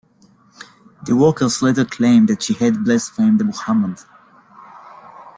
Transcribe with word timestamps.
The 1.05 1.15
workers 1.15 1.61
later 1.61 1.85
claimed 1.85 2.27
that 2.29 2.41
she 2.41 2.55
had 2.55 2.83
blasphemed 2.83 3.39
the 3.39 3.43
Muhammed. 3.43 3.99